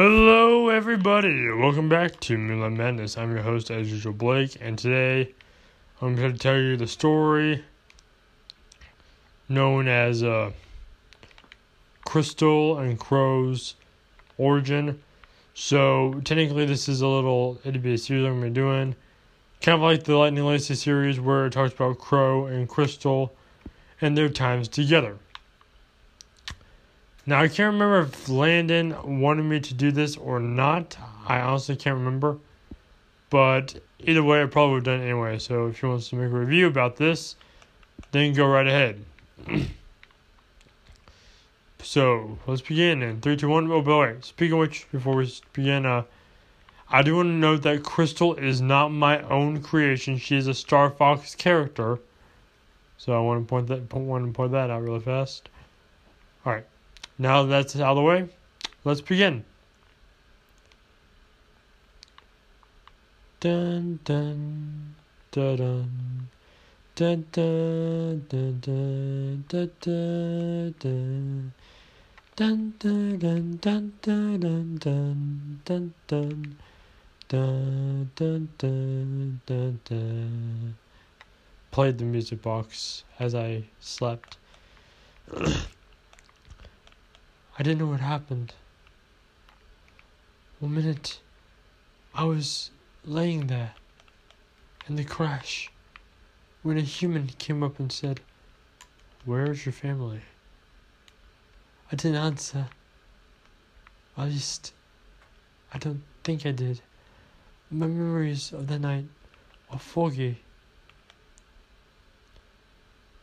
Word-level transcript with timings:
Hello, 0.00 0.68
everybody. 0.68 1.50
Welcome 1.50 1.88
back 1.88 2.20
to 2.20 2.38
Moonlight 2.38 2.70
Madness. 2.70 3.18
I'm 3.18 3.32
your 3.32 3.42
host, 3.42 3.68
as 3.68 3.90
usual, 3.90 4.12
Blake, 4.12 4.56
and 4.60 4.78
today 4.78 5.34
I'm 6.00 6.14
going 6.14 6.32
to 6.32 6.38
tell 6.38 6.56
you 6.56 6.76
the 6.76 6.86
story 6.86 7.64
known 9.48 9.88
as 9.88 10.22
uh, 10.22 10.52
Krystal 12.06 12.78
and 12.78 12.96
Crow's 12.96 13.74
origin. 14.36 15.02
So, 15.54 16.20
technically, 16.22 16.64
this 16.64 16.88
is 16.88 17.00
a 17.00 17.08
little 17.08 17.58
itty 17.64 17.80
bitty 17.80 17.96
series 17.96 18.24
I'm 18.24 18.38
going 18.38 18.42
to 18.42 18.50
be 18.50 18.54
doing. 18.54 18.94
Kind 19.62 19.74
of 19.74 19.82
like 19.82 20.04
the 20.04 20.16
Lightning 20.16 20.44
Lacy 20.44 20.76
series, 20.76 21.18
where 21.18 21.46
it 21.46 21.52
talks 21.54 21.74
about 21.74 21.98
Crow 21.98 22.46
and 22.46 22.68
Krystal 22.68 23.30
and 24.00 24.16
their 24.16 24.28
times 24.28 24.68
together. 24.68 25.16
Now 27.28 27.42
I 27.42 27.48
can't 27.48 27.74
remember 27.74 28.00
if 28.00 28.30
Landon 28.30 29.20
wanted 29.20 29.42
me 29.42 29.60
to 29.60 29.74
do 29.74 29.92
this 29.92 30.16
or 30.16 30.40
not. 30.40 30.96
I 31.26 31.40
honestly 31.40 31.76
can't 31.76 31.98
remember. 31.98 32.38
But 33.28 33.82
either 33.98 34.22
way, 34.22 34.42
I 34.42 34.46
probably 34.46 34.76
would 34.76 34.86
have 34.86 34.96
done 34.96 35.06
it 35.06 35.10
anyway. 35.10 35.38
So 35.38 35.66
if 35.66 35.78
he 35.78 35.84
wants 35.84 36.08
to 36.08 36.16
make 36.16 36.32
a 36.32 36.34
review 36.34 36.66
about 36.66 36.96
this, 36.96 37.36
then 38.12 38.32
go 38.32 38.46
right 38.46 38.66
ahead. 38.66 39.04
so 41.82 42.38
let's 42.46 42.62
begin 42.62 43.02
in 43.02 43.20
three, 43.20 43.36
two, 43.36 43.50
one. 43.50 43.70
Oh, 43.70 43.82
by 43.82 43.90
the 43.90 43.98
way, 43.98 44.16
speaking 44.22 44.54
of 44.54 44.60
which, 44.60 44.90
before 44.90 45.14
we 45.14 45.30
begin, 45.52 45.84
uh, 45.84 46.04
I 46.88 47.02
do 47.02 47.16
want 47.16 47.26
to 47.26 47.32
note 47.32 47.60
that 47.64 47.82
Krystal 47.82 48.38
is 48.38 48.62
not 48.62 48.88
my 48.88 49.20
own 49.24 49.60
creation. 49.60 50.16
She 50.16 50.38
is 50.38 50.46
a 50.46 50.54
Star 50.54 50.88
Fox 50.88 51.34
character. 51.34 51.98
So 52.96 53.12
I 53.12 53.20
want 53.20 53.46
to 53.46 53.46
point 53.46 53.66
that 53.66 53.90
point, 53.90 54.06
want 54.06 54.26
to 54.26 54.32
point 54.32 54.52
that 54.52 54.70
out 54.70 54.80
really 54.82 55.00
fast. 55.00 55.50
All 56.46 56.54
right. 56.54 56.64
Now 57.18 57.42
that's 57.42 57.74
out 57.76 57.90
of 57.90 57.96
the 57.96 58.02
way, 58.02 58.28
let's 58.84 59.00
begin. 59.00 59.44
Dun 63.40 63.98
dun 64.04 64.94
dun 65.30 65.56
dun. 65.56 66.28
Dun, 66.98 67.24
dun, 67.30 68.26
dun, 68.28 68.58
dun, 68.60 69.44
dun, 69.46 69.74
dun, 69.80 70.74
dun. 70.80 71.52
Dun, 72.34 72.74
dun, 72.80 73.18
dun, 73.20 73.58
dun, 73.60 73.92
dun, 74.02 74.38
dun, 74.40 74.78
dun, 74.80 75.60
dun, 75.64 75.94
dun. 76.08 76.56
Dun, 77.28 78.10
dun, 78.16 78.48
dun, 78.58 79.40
dun, 79.46 79.80
dun. 79.84 80.74
Played 81.70 81.98
the 81.98 82.04
music 82.04 82.42
box 82.42 83.04
as 83.20 83.36
I 83.36 83.62
slept. 83.78 84.38
I 87.58 87.64
didn't 87.64 87.80
know 87.80 87.86
what 87.86 87.98
happened. 88.00 88.54
One 90.60 90.74
minute, 90.74 91.18
I 92.14 92.22
was 92.22 92.70
laying 93.04 93.48
there 93.48 93.72
in 94.86 94.94
the 94.94 95.02
crash 95.02 95.68
when 96.62 96.78
a 96.78 96.82
human 96.82 97.26
came 97.38 97.64
up 97.64 97.80
and 97.80 97.90
said, 97.90 98.20
Where's 99.24 99.66
your 99.66 99.72
family? 99.72 100.20
I 101.90 101.96
didn't 101.96 102.18
answer. 102.18 102.68
At 104.16 104.28
least, 104.28 104.72
I 105.74 105.78
don't 105.78 106.02
think 106.22 106.46
I 106.46 106.52
did. 106.52 106.80
My 107.72 107.88
memories 107.88 108.52
of 108.52 108.68
the 108.68 108.78
night 108.78 109.06
are 109.68 109.80
foggy. 109.80 110.42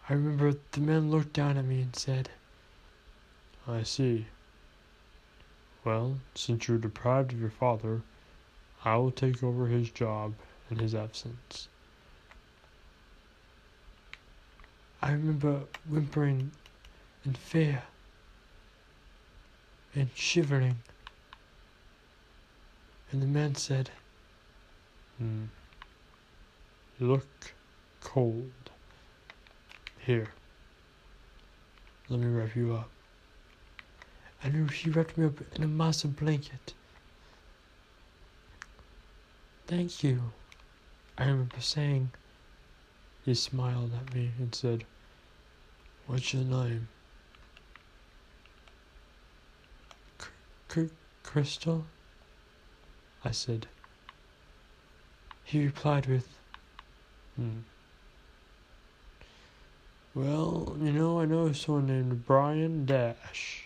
I 0.09 0.13
remember 0.13 0.55
the 0.71 0.81
man 0.81 1.09
looked 1.09 1.31
down 1.31 1.57
at 1.57 1.63
me 1.63 1.81
and 1.81 1.95
said, 1.95 2.29
I 3.67 3.81
see. 3.83 4.27
Well, 5.83 6.19
since 6.35 6.67
you're 6.67 6.77
deprived 6.77 7.33
of 7.33 7.39
your 7.39 7.49
father, 7.49 8.01
I 8.83 8.95
will 8.97 9.11
take 9.11 9.43
over 9.43 9.67
his 9.67 9.89
job 9.89 10.35
in 10.69 10.77
his 10.77 10.93
absence. 10.93 11.67
I 15.01 15.11
remember 15.11 15.61
whimpering 15.87 16.51
in 17.25 17.33
fear 17.33 17.83
and 19.95 20.09
shivering. 20.13 20.77
And 23.11 23.21
the 23.21 23.27
man 23.27 23.55
said, 23.55 23.89
Hmm. 25.17 25.45
You 26.99 27.07
look 27.07 27.53
cold. 28.01 28.51
Here. 29.99 30.29
Let 32.09 32.19
me 32.19 32.27
wrap 32.27 32.55
you 32.55 32.75
up 32.75 32.89
and 34.43 34.71
she 34.71 34.89
wrapped 34.89 35.17
me 35.17 35.25
up 35.25 35.41
in 35.55 35.63
a 35.63 35.67
massive 35.67 36.15
blanket. 36.15 36.73
Thank 39.67 40.03
you, 40.03 40.21
I 41.17 41.25
remember 41.25 41.59
saying. 41.59 42.11
He 43.25 43.33
smiled 43.33 43.91
at 43.93 44.13
me 44.13 44.31
and 44.37 44.53
said, 44.53 44.85
What's 46.05 46.33
your 46.33 46.43
name? 46.43 46.87
Krystal? 51.23 51.83
I 53.23 53.31
said. 53.31 53.67
He 55.43 55.65
replied 55.65 56.05
with, 56.05 56.27
Hmm. 57.35 57.59
Well, 60.13 60.77
you 60.79 60.93
know, 60.93 61.19
I 61.19 61.25
know 61.25 61.51
someone 61.51 61.87
named 61.87 62.25
Brian 62.25 62.85
Dash. 62.85 63.64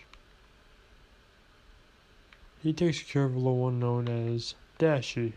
He 2.62 2.74
takes 2.74 3.02
care 3.02 3.24
of 3.24 3.34
a 3.34 3.38
little 3.38 3.56
one 3.56 3.80
known 3.80 4.06
as 4.06 4.54
Dashy, 4.76 5.32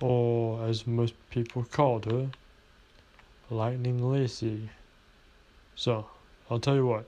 or 0.00 0.64
as 0.66 0.88
most 0.88 1.14
people 1.30 1.62
called 1.62 2.06
her, 2.06 2.30
Lightning 3.48 4.02
Lacy. 4.10 4.70
So, 5.76 6.06
I'll 6.50 6.58
tell 6.58 6.74
you 6.74 6.86
what. 6.86 7.04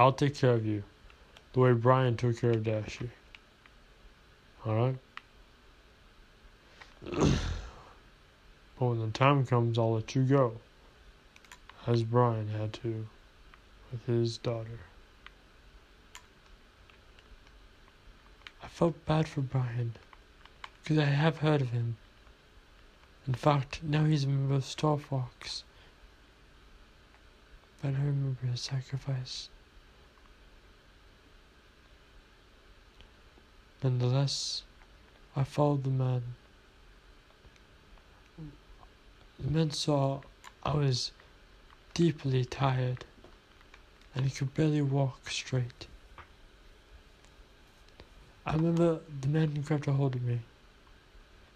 I'll 0.00 0.12
take 0.12 0.34
care 0.34 0.54
of 0.54 0.66
you, 0.66 0.82
the 1.52 1.60
way 1.60 1.72
Brian 1.72 2.16
took 2.16 2.40
care 2.40 2.50
of 2.50 2.64
Dashy. 2.64 3.10
Alright? 4.66 4.96
but 7.02 7.38
when 8.78 8.98
the 8.98 9.10
time 9.12 9.46
comes, 9.46 9.78
I'll 9.78 9.94
let 9.94 10.16
you 10.16 10.24
go, 10.24 10.54
as 11.86 12.02
Brian 12.02 12.48
had 12.48 12.72
to 12.74 13.06
with 13.92 14.04
his 14.06 14.38
daughter. 14.38 14.80
I 18.68 18.70
felt 18.70 19.06
bad 19.06 19.26
for 19.26 19.40
Brian, 19.40 19.94
because 20.82 20.98
I 20.98 21.06
have 21.06 21.38
heard 21.38 21.62
of 21.62 21.70
him. 21.70 21.96
In 23.26 23.32
fact, 23.32 23.82
now 23.82 24.04
he's 24.04 24.24
a 24.24 24.28
member 24.28 24.56
of 24.56 24.64
Star 24.64 24.98
Fox. 24.98 25.64
But 27.82 27.94
I 27.94 27.98
remember 27.98 28.46
his 28.46 28.60
sacrifice. 28.60 29.48
Nonetheless, 33.82 34.62
I 35.34 35.44
followed 35.44 35.84
the 35.84 35.90
man. 35.90 36.22
The 39.40 39.50
man 39.50 39.70
saw 39.70 40.20
I 40.62 40.74
was 40.74 41.10
deeply 41.94 42.44
tired 42.44 43.06
and 44.14 44.26
he 44.26 44.30
could 44.30 44.54
barely 44.54 44.82
walk 44.82 45.30
straight. 45.30 45.87
I 48.48 48.54
remember 48.54 49.00
the 49.20 49.28
man 49.28 49.60
grabbed 49.60 49.88
a 49.88 49.92
hold 49.92 50.14
of 50.14 50.22
me 50.22 50.38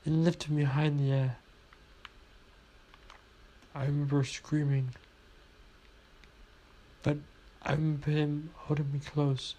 and 0.04 0.24
lifted 0.24 0.50
me 0.50 0.64
high 0.64 0.84
in 0.84 0.98
the 0.98 1.10
air. 1.10 1.36
I 3.74 3.86
remember 3.86 4.22
screaming, 4.24 4.90
but 7.02 7.16
I 7.62 7.72
remember 7.72 8.10
him 8.10 8.50
holding 8.54 8.92
me 8.92 8.98
close, 8.98 9.54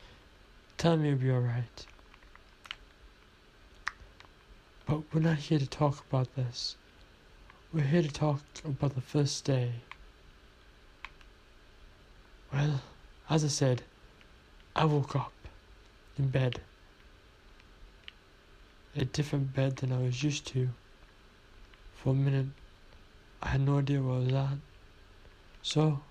telling 0.77 1.01
me 1.01 1.07
it'd 1.07 1.21
be 1.21 1.31
alright. 1.31 1.87
But 4.85 5.01
we're 5.11 5.21
not 5.21 5.37
here 5.37 5.57
to 5.57 5.65
talk 5.65 6.05
about 6.07 6.35
this. 6.35 6.75
We're 7.73 7.81
here 7.81 8.03
to 8.03 8.11
talk 8.11 8.41
about 8.63 8.93
the 8.93 9.01
first 9.01 9.43
day. 9.43 9.71
Well, 12.53 12.83
as 13.27 13.43
I 13.43 13.47
said, 13.47 13.81
I 14.75 14.85
woke 14.85 15.15
up 15.15 15.33
in 16.19 16.27
bed 16.27 16.61
a 18.95 19.05
different 19.05 19.53
bed 19.53 19.77
than 19.77 19.91
I 19.91 20.01
was 20.01 20.23
used 20.23 20.45
to. 20.47 20.69
For 21.95 22.11
a 22.11 22.13
minute, 22.13 22.47
I 23.41 23.49
had 23.49 23.61
no 23.61 23.79
idea 23.79 24.01
where 24.01 24.15
I 24.15 24.19
was 24.19 24.33
at. 24.33 24.57
So, 25.61 26.01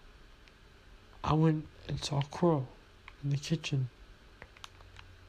I 1.22 1.34
went 1.34 1.66
and 1.88 2.02
saw 2.02 2.22
Crow 2.22 2.66
in 3.22 3.30
the 3.30 3.36
kitchen, 3.36 3.88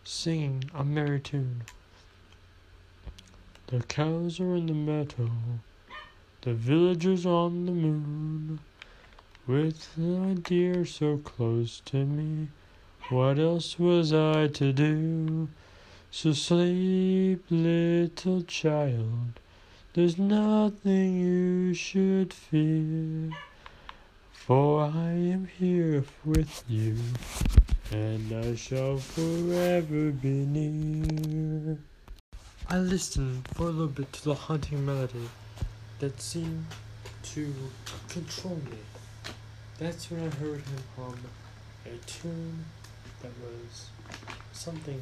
singing 0.04 0.64
a 0.74 0.84
merry 0.84 1.20
tune. 1.20 1.64
The 3.68 3.82
cows 3.84 4.40
are 4.40 4.56
in 4.56 4.68
the 4.68 4.74
meadow, 4.74 5.32
the 6.42 6.54
villagers 6.54 7.26
on 7.26 7.66
the 7.66 7.72
moon. 7.72 8.60
With 9.46 9.94
the 9.96 10.36
deer 10.42 10.86
so 10.86 11.18
close 11.18 11.82
to 11.86 12.06
me, 12.06 12.48
What 13.10 13.38
else 13.38 13.78
was 13.78 14.14
I 14.14 14.48
to 14.48 14.72
do? 14.72 15.50
So 16.15 16.31
sleep, 16.31 17.44
little 17.50 18.44
child. 18.44 19.39
There's 19.94 20.19
nothing 20.19 21.19
you 21.19 21.74
should 21.74 22.31
fear, 22.31 23.31
for 24.31 24.83
I 24.83 25.10
am 25.10 25.48
here 25.57 26.06
with 26.24 26.63
you, 26.69 26.98
and 27.92 28.31
I 28.31 28.54
shall 28.54 28.98
forever 28.98 30.12
be 30.12 30.45
near. 30.45 31.80
I 32.69 32.77
listened 32.77 33.48
for 33.56 33.63
a 33.63 33.71
little 33.71 33.88
bit 33.88 34.13
to 34.13 34.24
the 34.24 34.36
haunting 34.36 34.86
melody 34.86 35.27
that 35.98 36.21
seemed 36.21 36.68
to 37.24 37.51
control 38.07 38.62
me. 38.69 38.77
That's 39.80 40.12
when 40.12 40.21
I 40.21 40.30
heard 40.36 40.62
him 40.62 40.83
hum 40.95 41.18
a 41.88 41.98
tune 42.06 42.66
that 43.24 43.31
was 43.42 43.88
something 44.51 45.01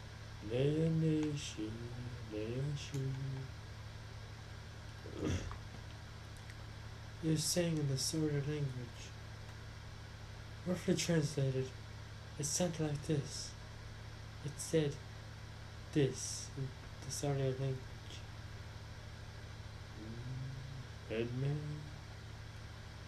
Shi 0.49 1.69
You're 7.23 7.37
saying 7.37 7.77
in 7.77 7.87
the 7.87 7.97
sort 7.97 8.33
of 8.33 8.47
language. 8.47 8.65
Roughly 10.65 10.95
translated, 10.95 11.67
it 12.39 12.45
sounded 12.45 12.81
like 12.81 13.07
this. 13.07 13.51
It 14.45 14.51
said 14.57 14.93
this 15.93 16.47
in 16.57 16.67
the 17.05 17.11
Saudi 17.11 17.43
language. 17.43 17.77
Edmund, 21.11 21.81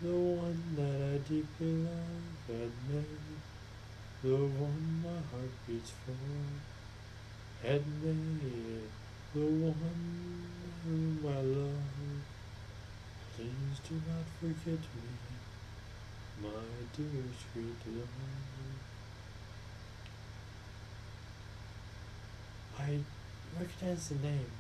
the 0.01 0.11
one 0.11 0.75
that 0.75 1.01
I 1.13 1.17
deeply 1.29 1.73
love, 1.83 2.49
Edmund, 2.49 3.39
the 4.21 4.35
one 4.35 5.01
my 5.03 5.09
heart 5.09 5.51
beats 5.65 5.91
for, 6.05 6.11
Edmund, 7.65 8.41
the 9.33 9.39
one 9.39 10.43
whom 10.83 11.19
I 11.25 11.39
love. 11.39 11.93
Please 13.35 13.79
do 13.87 13.95
not 13.95 14.25
forget 14.37 14.79
me, 14.79 15.07
my 16.41 16.49
dear 16.93 17.23
sweet 17.53 17.95
love. 17.95 18.09
I 22.77 22.99
recognize 23.57 24.09
the 24.09 24.15
name, 24.15 24.51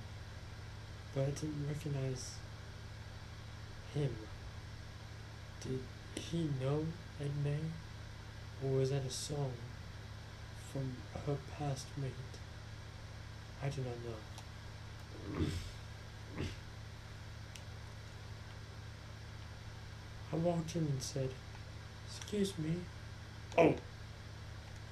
but 1.13 1.23
I 1.23 1.31
didn't 1.31 1.67
recognize 1.67 2.35
him. 3.93 4.15
Did 5.59 5.81
he 6.15 6.49
know 6.61 6.85
Edme? 7.21 7.57
Or 8.63 8.77
was 8.77 8.91
that 8.91 9.05
a 9.05 9.09
song 9.09 9.51
from 10.71 10.95
her 11.25 11.35
past 11.59 11.87
mate? 11.97 12.42
I 13.63 13.69
do 13.69 13.81
not 13.81 13.95
know. 15.39 15.45
I 20.33 20.35
walked 20.35 20.75
in 20.75 20.81
and 20.81 21.01
said, 21.01 21.29
Excuse 22.07 22.57
me. 22.57 22.75
Oh! 23.57 23.75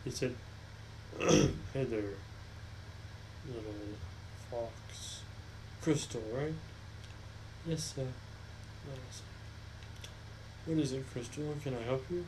He 0.05 0.11
said, 0.11 0.35
Hey 1.19 1.83
there, 1.83 2.13
little 3.45 3.73
fox. 4.49 5.21
Krystal, 5.83 6.21
right? 6.33 6.53
Yes, 7.67 7.93
sir. 7.95 8.07
Nice. 8.87 9.21
What 10.65 10.77
is 10.77 10.93
it, 10.93 11.13
Krystal? 11.13 11.61
Can 11.61 11.75
I 11.75 11.81
help 11.81 12.05
you? 12.09 12.23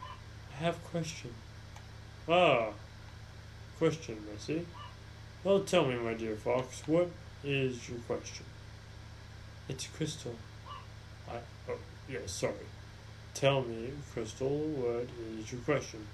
I 0.00 0.62
have 0.62 0.76
a 0.76 0.88
question. 0.90 1.34
Ah, 2.28 2.68
question, 3.78 4.18
I 4.32 4.38
see. 4.38 4.64
Well, 5.44 5.60
tell 5.60 5.86
me, 5.86 5.96
my 5.96 6.14
dear 6.14 6.36
fox, 6.36 6.82
what 6.86 7.10
is 7.42 7.88
your 7.88 7.98
question? 8.06 8.46
It's 9.68 9.88
Krystal. 9.88 10.36
I, 11.28 11.38
oh, 11.68 11.78
yeah, 12.08 12.20
sorry. 12.26 12.54
Tell 13.34 13.62
me, 13.62 13.90
Krystal, 14.14 14.48
what 14.48 15.08
is 15.36 15.50
your 15.50 15.60
question? 15.62 16.06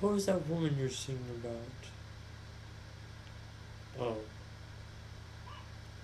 What 0.00 0.14
was 0.14 0.24
that 0.24 0.48
woman 0.48 0.74
you're 0.78 0.88
singing 0.88 1.42
about? 1.44 1.90
Oh. 4.00 4.16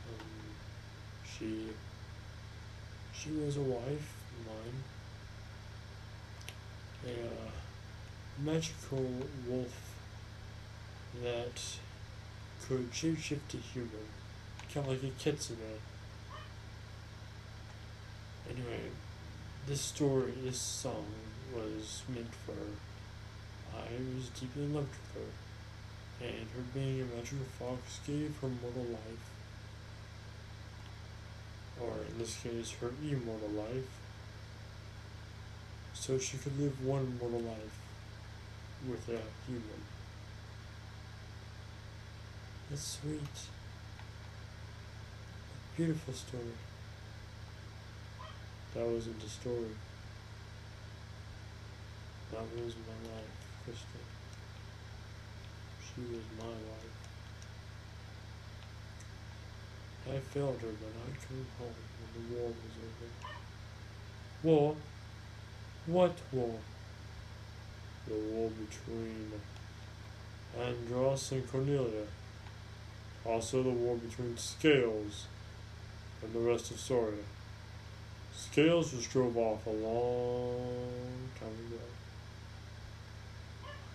Um, 0.08 0.26
she 1.24 1.68
she 3.14 3.30
was 3.30 3.56
a 3.56 3.62
wife 3.62 4.14
of 4.36 4.46
mine. 4.46 4.82
A 7.06 7.12
uh, 7.26 7.50
magical 8.44 9.22
wolf 9.48 9.87
that 11.22 11.62
could 12.66 12.90
shapeshift 12.92 13.48
to 13.48 13.56
human. 13.56 14.08
Kind 14.72 14.86
of 14.86 14.92
like 14.92 15.10
a 15.10 15.14
kitsune. 15.18 15.56
Anyway, 18.50 18.90
this 19.66 19.80
story, 19.80 20.32
this 20.42 20.58
song 20.58 21.06
was 21.54 22.02
meant 22.08 22.34
for 22.46 22.52
her. 22.52 22.74
I 23.74 24.16
was 24.16 24.28
deeply 24.28 24.64
in 24.64 24.74
love 24.74 24.88
with 24.88 25.22
her, 25.22 26.26
and 26.26 26.46
her 26.54 26.64
being 26.74 27.02
a 27.02 27.16
magical 27.16 27.46
fox 27.58 28.00
gave 28.06 28.34
her 28.40 28.48
mortal 28.48 28.84
life 28.84 29.30
or 31.80 31.92
in 32.10 32.18
this 32.18 32.36
case, 32.42 32.72
her 32.80 32.90
immortal 33.02 33.48
life, 33.50 33.88
so 35.94 36.18
she 36.18 36.36
could 36.38 36.58
live 36.58 36.84
one 36.84 37.18
mortal 37.20 37.40
life 37.40 37.78
with 38.88 39.08
a 39.08 39.20
human. 39.46 39.82
That's 42.70 42.98
sweet. 43.00 43.20
A 45.54 45.76
beautiful 45.76 46.12
story. 46.12 46.42
That 48.74 48.86
wasn't 48.86 49.22
a 49.22 49.28
story. 49.28 49.74
That 52.30 52.42
was 52.42 52.74
my 52.74 52.98
life, 53.08 53.36
Krystal. 53.64 54.04
She 55.80 56.02
was 56.02 56.24
my 56.38 56.44
life. 56.44 56.98
I 60.10 60.18
failed 60.18 60.60
her, 60.60 60.68
but 60.68 60.92
I 61.06 61.26
came 61.26 61.46
home 61.58 61.74
when 61.98 62.10
the 62.14 62.34
war 62.34 62.48
was 62.48 62.74
over. 62.84 63.08
War? 64.42 64.76
What 65.86 66.16
war? 66.32 66.58
The 68.06 68.14
war 68.14 68.50
between 68.50 69.32
Andross 70.58 71.32
and 71.32 71.50
Corneria. 71.50 72.06
Also 73.28 73.62
the 73.62 73.68
war 73.68 73.94
between 73.96 74.38
Scales 74.38 75.26
and 76.22 76.32
the 76.32 76.38
rest 76.38 76.70
of 76.70 76.78
Sauria. 76.78 77.24
Scales 78.34 78.92
just 78.92 79.10
drove 79.10 79.36
off 79.36 79.66
a 79.66 79.70
long 79.70 81.28
time 81.38 81.50
ago. 81.66 81.82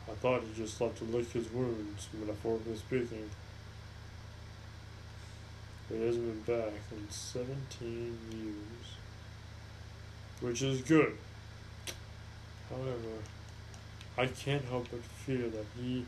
I 0.07 0.13
thought 0.13 0.43
he 0.43 0.53
just 0.53 0.79
left 0.79 0.99
to 0.99 1.05
lick 1.05 1.31
his 1.31 1.49
wounds, 1.49 2.09
metaphorically 2.13 2.75
speaking. 2.75 3.27
he 5.89 6.05
hasn't 6.05 6.45
been 6.45 6.55
back 6.55 6.73
in 6.91 7.09
17 7.09 8.17
years, 8.31 8.97
which 10.41 10.61
is 10.61 10.81
good. 10.81 11.17
However, 12.69 13.17
I 14.15 14.27
can't 14.27 14.65
help 14.65 14.89
but 14.91 15.01
fear 15.01 15.49
that 15.49 15.65
he 15.75 16.05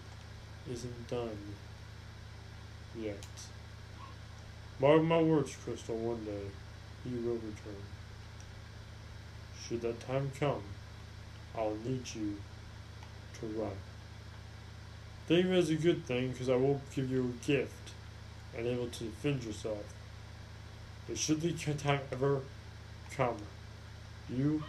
isn't 0.72 1.08
done 1.08 1.56
yet. 3.00 3.26
Mark 4.80 5.04
my 5.04 5.22
words, 5.22 5.56
Krystal, 5.56 5.96
one 5.96 6.24
day 6.26 6.48
he 7.04 7.16
will 7.16 7.36
return. 7.36 7.84
Should 9.62 9.82
that 9.82 10.00
time 10.02 10.32
come, 10.40 10.64
I'll 11.58 11.78
need 11.84 12.04
you 12.14 12.38
to 13.40 13.46
run. 13.48 13.72
Think 15.28 15.46
of 15.46 15.54
it 15.54 15.58
as 15.58 15.70
a 15.70 15.76
good 15.76 16.06
thing 16.06 16.32
because 16.32 16.50
I 16.50 16.56
will 16.56 16.82
give 16.94 17.10
you 17.10 17.34
a 17.34 17.46
gift 17.46 17.92
and 18.56 18.68
able 18.68 18.88
to 18.88 19.04
defend 19.06 19.44
yourself. 19.44 19.84
But 21.08 21.18
should 21.18 21.42
the 21.42 21.50
attack 21.50 22.04
ever 22.12 22.42
come, 23.16 23.38
you 24.30 24.64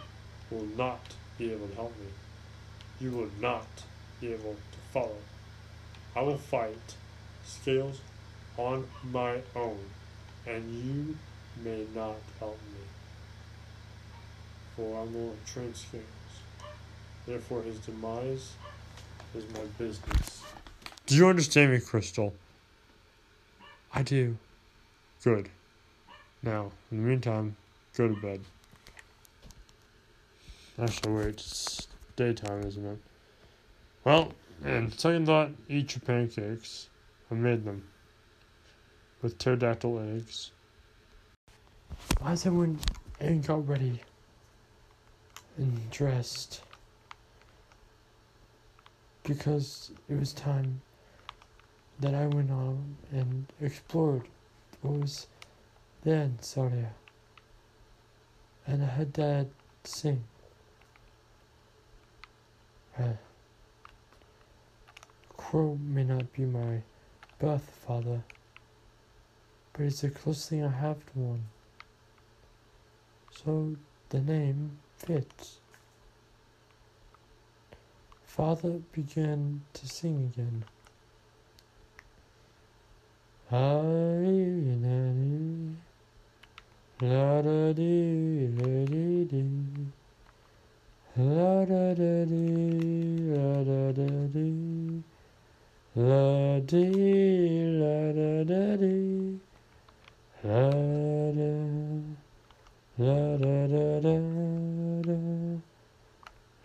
will 0.49 0.67
not 0.77 1.01
be 1.37 1.51
able 1.51 1.67
to 1.67 1.75
help 1.75 1.99
me. 1.99 2.07
You 2.99 3.11
will 3.11 3.29
not 3.39 3.67
be 4.19 4.33
able 4.33 4.55
to 4.55 4.77
follow. 4.91 5.17
I 6.15 6.21
will 6.21 6.37
fight 6.37 6.95
scales 7.45 7.99
on 8.57 8.85
my 9.11 9.37
own, 9.55 9.77
and 10.45 10.73
you 10.73 11.15
may 11.63 11.85
not 11.95 12.15
help 12.39 12.59
me. 12.73 12.79
For 14.75 15.01
I'm 15.01 15.09
who 15.09 15.31
scales. 15.45 16.03
Therefore, 17.25 17.61
his 17.63 17.79
demise 17.79 18.53
is 19.35 19.43
my 19.53 19.61
business. 19.77 20.43
Do 21.05 21.15
you 21.15 21.27
understand 21.27 21.71
me, 21.71 21.79
Krystal? 21.79 22.33
I 23.93 24.03
do. 24.03 24.37
Good. 25.23 25.49
Now, 26.43 26.71
in 26.91 26.97
the 26.97 27.09
meantime, 27.09 27.55
go 27.95 28.07
to 28.07 28.15
bed. 28.15 28.41
Actually, 30.79 31.13
wait, 31.13 31.27
it's 31.29 31.87
daytime, 32.15 32.63
isn't 32.63 32.85
it? 32.85 32.97
Well, 34.03 34.31
and 34.63 34.93
second 34.93 35.25
thought, 35.25 35.49
eat 35.67 35.95
your 35.95 36.01
pancakes. 36.01 36.87
I 37.31 37.35
made 37.35 37.65
them. 37.65 37.83
With 39.21 39.37
pterodactyl 39.37 39.99
eggs. 40.15 40.51
Why 42.19 42.33
is 42.33 42.45
everyone 42.45 42.79
and 43.19 43.45
got 43.45 43.67
ready 43.67 44.01
and 45.57 45.89
dressed? 45.89 46.61
Because 49.23 49.91
it 50.07 50.19
was 50.19 50.33
time 50.33 50.81
that 51.99 52.13
I 52.13 52.27
went 52.27 52.51
on 52.51 52.95
and 53.11 53.51
explored 53.61 54.27
what 54.81 54.99
was 54.99 55.27
there 56.03 56.23
in. 56.23 56.89
And 58.67 58.83
I 58.83 58.87
had 58.87 59.13
Dad 59.13 59.49
sing. 59.83 60.23
Uh, 62.99 63.13
Crow 65.35 65.77
may 65.81 66.03
not 66.03 66.31
be 66.33 66.43
my 66.43 66.81
birth 67.39 67.69
father, 67.85 68.23
but 69.77 69.85
it's 69.85 70.01
the 70.01 70.09
closest 70.09 70.49
thing 70.49 70.63
I 70.63 70.69
have 70.69 70.97
to 71.13 71.19
one. 71.19 71.43
So 73.31 73.75
the 74.09 74.19
name 74.19 74.79
fits. 74.97 75.59
Father 78.25 78.81
began 78.91 79.61
to 79.73 79.87
sing 79.87 80.31
again. 80.33 80.63
La 83.51 83.81
da 87.41 87.73
dee 87.73 88.47
la 88.57 88.85
dee 88.85 89.25
dee 89.25 89.85
La 91.17 91.65
da 91.65 91.93
da 91.93 92.25
dee 92.25 93.29
la 93.29 93.63
da 93.63 93.91
da 93.91 94.27
dee 94.33 95.03
La 95.95 96.59
dee 96.59 97.65
la 97.79 98.11
da 98.11 98.43
da 98.43 98.77
dee 98.77 99.46
La 100.47 100.53
da 101.37 101.51
La 102.99 103.37
da 103.37 103.67
da 103.67 103.99
da 103.99 104.15
da 105.03 105.17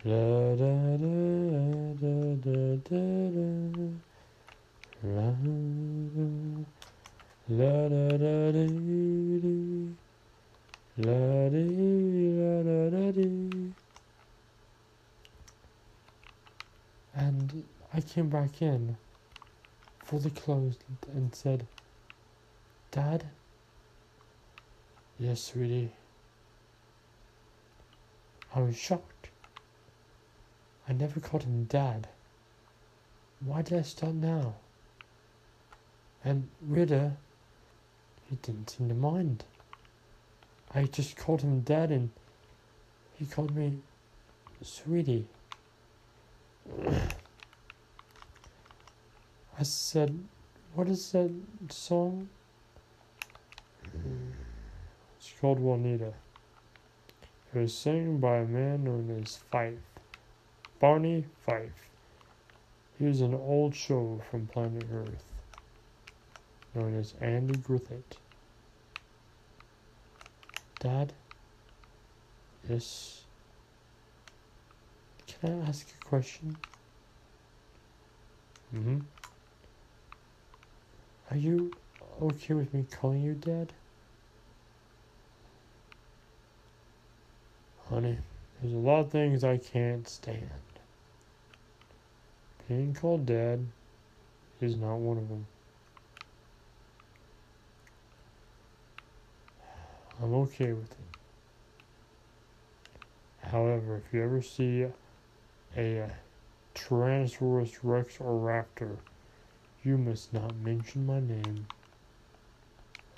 La 0.04 0.22
da 0.60 0.74
da 1.02 1.14
da 1.98 2.14
da 2.44 2.56
da 2.86 3.02
da 3.34 3.88
La 5.02 5.30
La 7.48 7.74
da 7.88 8.06
da 8.22 8.52
dee 8.52 9.40
dee 9.42 9.96
La 10.98 11.50
la 11.50 12.62
da 12.62 12.78
da 12.90 13.10
dee 13.10 13.74
And 17.16 17.64
I 17.92 18.00
came 18.00 18.28
back 18.28 18.62
in, 18.62 18.96
fully 20.04 20.30
clothed, 20.30 20.84
and 21.16 21.34
said, 21.34 21.66
Dad? 22.92 23.24
Yes, 25.22 25.40
sweetie. 25.40 25.92
I 28.52 28.60
was 28.60 28.76
shocked. 28.76 29.28
I 30.88 30.92
never 30.94 31.20
called 31.20 31.44
him 31.44 31.62
Dad. 31.62 32.08
Why 33.38 33.62
did 33.62 33.78
I 33.78 33.82
start 33.82 34.14
now? 34.14 34.54
And 36.24 36.48
Ritter, 36.60 37.12
he 38.28 38.34
didn't 38.42 38.70
seem 38.70 38.88
to 38.88 38.96
mind. 38.96 39.44
I 40.74 40.86
just 40.86 41.16
called 41.16 41.42
him 41.42 41.60
Dad 41.60 41.92
and 41.92 42.10
he 43.16 43.24
called 43.24 43.54
me 43.54 43.78
Sweetie. 44.60 45.28
I 49.56 49.62
said, 49.62 50.18
What 50.74 50.88
is 50.88 51.12
that 51.12 51.30
song? 51.68 52.28
It's 55.22 55.30
called 55.42 55.58
Juanita. 55.58 56.12
It 57.52 57.58
was 57.58 57.76
sung 57.76 58.18
by 58.18 58.36
a 58.36 58.44
man 58.44 58.84
known 58.84 59.20
as 59.20 59.38
Fife. 59.50 59.74
Barney 60.78 61.24
Fife. 61.44 61.90
He 62.96 63.06
was 63.06 63.20
an 63.22 63.34
old 63.34 63.74
show 63.74 64.20
from 64.30 64.46
planet 64.46 64.84
Earth, 64.94 65.24
known 66.76 66.96
as 66.96 67.14
Andy 67.20 67.58
Griffith. 67.58 68.18
Dad? 70.78 71.12
Yes. 72.68 73.24
Can 75.26 75.60
I 75.60 75.68
ask 75.68 75.88
a 76.00 76.04
question? 76.04 76.56
Mm-hmm. 78.72 78.98
Are 81.32 81.36
you 81.36 81.72
okay 82.22 82.54
with 82.54 82.72
me 82.72 82.86
calling 82.88 83.22
you 83.22 83.34
Dad? 83.34 83.72
Honey, 87.92 88.16
there's 88.62 88.72
a 88.72 88.78
lot 88.78 89.00
of 89.00 89.10
things 89.10 89.44
I 89.44 89.58
can't 89.58 90.08
stand. 90.08 90.48
Being 92.66 92.94
called 92.94 93.26
Dad 93.26 93.66
is 94.62 94.78
not 94.78 94.96
one 94.96 95.18
of 95.18 95.28
them. 95.28 95.46
I'm 100.22 100.32
okay 100.32 100.72
with 100.72 100.90
it. 100.90 100.96
However, 103.48 103.96
if 103.96 104.14
you 104.14 104.22
ever 104.22 104.40
see 104.40 104.86
a 105.76 106.10
Tyrannosaurus 106.74 107.76
Rex 107.82 108.16
or 108.20 108.40
Raptor, 108.40 108.96
you 109.84 109.98
must 109.98 110.32
not 110.32 110.56
mention 110.56 111.04
my 111.04 111.20
name. 111.20 111.66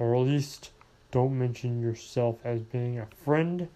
Or 0.01 0.17
at 0.17 0.23
least 0.23 0.73
don't 1.13 1.39
mention 1.39 1.81
yourself 1.81 2.39
as 2.43 2.63
being 2.63 2.99
a 2.99 3.07
friend, 3.07 3.69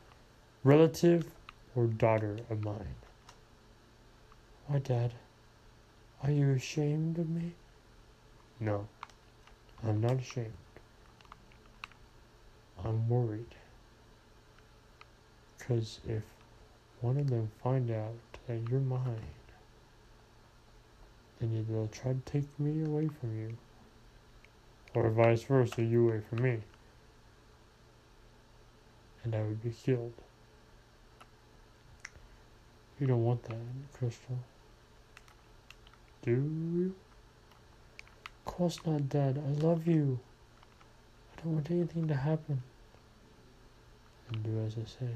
relative, 0.65 1.27
or 1.75 1.87
daughter 1.87 2.39
of 2.51 2.65
mine. 2.65 2.95
Why, 4.67 4.79
Dad? 4.79 5.13
Are 6.23 6.31
you 6.31 6.51
ashamed 6.51 7.19
of 7.19 7.29
me? 7.31 7.53
No, 8.61 8.89
I'm 9.87 10.01
not 10.01 10.19
ashamed. 10.19 10.53
I'm 12.85 13.09
worried. 13.09 13.55
Because 15.59 16.01
if 16.09 16.23
one 17.01 17.17
of 17.17 17.31
them 17.31 17.51
find 17.63 17.91
out 17.91 18.15
that 18.47 18.69
you're 18.69 18.81
mine, 18.81 19.21
then 21.39 21.65
they'll 21.69 21.89
try 21.89 22.13
to 22.13 22.21
take 22.25 22.59
me 22.59 22.85
away 22.85 23.09
from 23.21 23.39
you, 23.39 23.57
or 24.95 25.09
vice 25.11 25.43
versa, 25.43 25.83
you 25.83 26.09
away 26.09 26.21
from 26.29 26.43
me, 26.43 26.59
and 29.23 29.35
I 29.35 29.43
would 29.43 29.63
be 29.63 29.71
killed. 29.71 30.15
You 33.01 33.07
don't 33.07 33.25
want 33.25 33.45
that, 33.45 33.57
Krystal. 33.97 34.39
Do 36.23 36.33
you? 36.33 36.95
Of 38.45 38.53
course 38.53 38.81
not, 38.85 39.09
Dad. 39.09 39.39
I 39.39 39.65
love 39.65 39.87
you. 39.87 40.19
I 41.33 41.43
don't 41.43 41.55
want 41.55 41.71
anything 41.71 42.09
to 42.09 42.15
happen. 42.15 42.61
And 44.29 44.43
do 44.43 44.59
as 44.67 44.75
I 44.75 44.85
say. 44.85 45.13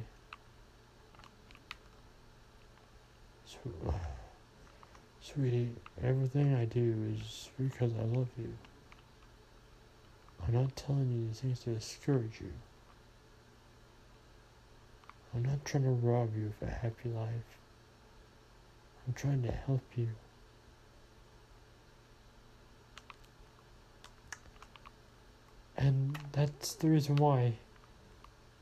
So, 3.46 3.58
sweetie, 5.20 5.70
everything 6.04 6.54
I 6.54 6.66
do 6.66 7.14
is 7.16 7.50
because 7.58 7.92
I 7.98 8.04
love 8.04 8.28
you. 8.38 8.52
I'm 10.46 10.54
not 10.54 10.76
telling 10.76 11.10
you 11.10 11.26
these 11.28 11.40
things 11.40 11.60
to 11.60 11.74
discourage 11.74 12.40
you. 12.40 12.52
I'm 15.34 15.42
not 15.42 15.64
trying 15.64 15.84
to 15.84 15.90
rob 15.90 16.36
you 16.36 16.52
of 16.60 16.68
a 16.68 16.70
happy 16.70 17.08
life. 17.08 17.61
I'm 19.06 19.14
trying 19.14 19.42
to 19.42 19.52
help 19.52 19.82
you. 19.96 20.08
And 25.76 26.16
that's 26.32 26.74
the 26.74 26.88
reason 26.88 27.16
why 27.16 27.54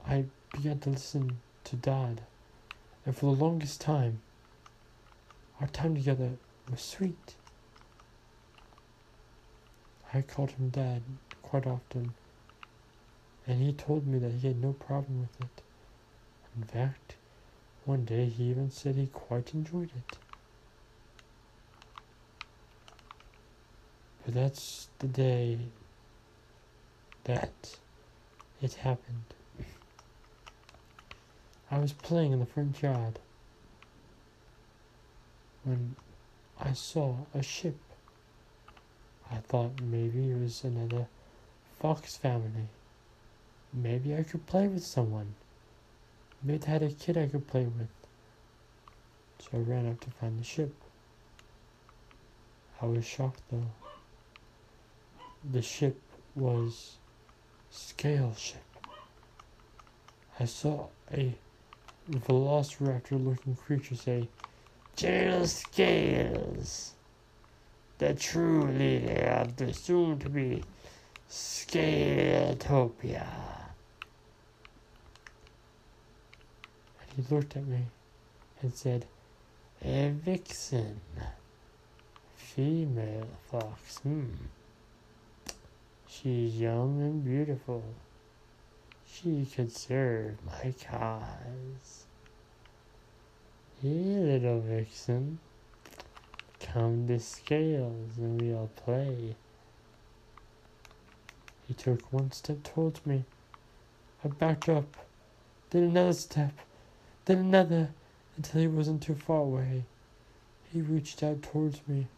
I 0.07 0.25
began 0.53 0.79
to 0.81 0.91
listen 0.91 1.39
to 1.65 1.77
Dad. 1.77 2.23
And 3.05 3.17
for 3.17 3.35
the 3.35 3.43
longest 3.45 3.81
time, 3.81 4.21
our 5.61 5.67
time 5.69 5.95
together 5.95 6.31
was 6.71 6.81
sweet. 6.81 7.35
I 10.13 10.23
called 10.23 10.53
him 10.53 10.71
dad 10.71 11.03
quite 11.43 11.67
often, 11.67 12.15
and 13.47 13.63
he 13.63 13.73
told 13.73 14.07
me 14.07 14.19
that 14.19 14.33
he 14.33 14.49
had 14.49 14.61
no 14.61 14.73
problem 14.73 15.21
with 15.21 15.41
it. 15.41 15.63
In 16.57 16.65
fact, 16.65 17.15
one 17.85 18.05
day 18.05 18.27
he 18.27 18.45
even 18.51 18.71
said 18.71 18.97
he 18.97 19.07
quite 19.07 19.55
enjoyed 19.55 19.91
it. 19.97 20.19
But 24.25 24.35
that's 24.35 24.89
the 24.99 25.07
day 25.07 25.59
that 27.25 27.79
it 28.61 28.75
happened. 28.75 29.25
I 31.71 31.79
was 31.79 31.93
playing 31.93 32.33
in 32.33 32.41
the 32.41 32.47
front 32.47 32.83
yard 32.83 33.19
when 35.65 35.95
I 36.59 36.73
saw 36.73 37.17
a 37.35 37.43
ship. 37.43 37.77
I 39.31 39.37
thought 39.37 39.81
maybe 39.81 40.31
it 40.31 40.39
was 40.39 40.65
another 40.65 41.07
fox 41.79 42.17
family. 42.17 42.69
Maybe 43.73 44.15
I 44.17 44.25
could 44.25 44.47
play 44.47 44.67
with 44.67 44.85
someone. 44.85 45.35
Maybe 46.43 46.59
they 46.59 46.73
had 46.73 46.83
a 46.83 46.91
kid 46.91 47.17
I 47.17 47.29
could 47.29 47.47
play 47.47 47.65
with. 47.65 47.89
So 49.39 49.49
I 49.55 49.61
ran 49.61 49.89
up 49.89 50.01
to 50.01 50.11
find 50.11 50.41
the 50.41 50.45
ship. 50.45 50.75
I 52.83 52.87
was 52.87 53.05
shocked 53.05 53.43
though. 53.51 53.71
The 55.43 55.63
ship 55.63 55.99
was 56.35 56.97
scale 57.71 58.35
ship. 58.35 58.63
I 60.39 60.45
saw 60.45 60.89
a 61.13 61.35
velociraptor 62.11 63.25
looking 63.25 63.57
creature 63.57 63.95
say, 63.95 64.29
General 64.97 65.47
Scales, 65.47 66.93
the 67.99 68.13
true 68.15 68.67
leader 68.67 69.29
of 69.41 69.57
the 69.57 69.73
soon 69.73 70.19
to 70.19 70.29
be 70.29 70.63
Scaletopia. 71.31 73.27
And 77.01 77.11
he 77.17 77.35
looked 77.35 77.57
at 77.57 77.67
me 77.67 77.87
and 78.61 78.75
said, 78.75 79.07
A 79.83 80.11
vixen, 80.11 81.01
female 82.37 83.29
fox, 83.51 83.99
hmm. 83.99 84.27
She's 86.13 86.57
young 86.57 87.01
and 87.01 87.25
beautiful. 87.25 87.85
She 89.07 89.47
could 89.47 89.71
serve 89.71 90.45
my 90.45 90.75
cause. 90.85 92.05
Hey, 93.81 93.89
little 93.89 94.61
vixen, 94.61 95.39
come 96.59 97.07
to 97.07 97.21
scales 97.21 98.19
and 98.19 98.43
we'll 98.43 98.69
play. 98.75 99.37
He 101.69 101.75
took 101.75 102.13
one 102.13 102.33
step 102.33 102.65
towards 102.65 103.07
me. 103.07 103.25
I 104.25 104.29
backed 104.29 104.69
up, 104.69 104.97
then 105.71 105.85
another 105.85 106.13
step, 106.13 106.53
then 107.27 107.39
another, 107.39 107.91
until 108.37 108.61
he 108.61 108.67
wasn't 108.67 109.03
too 109.03 109.15
far 109.15 109.43
away. 109.43 109.85
He 110.73 110.83
reached 110.83 111.23
out 111.23 111.41
towards 111.41 111.87
me, 111.87 112.09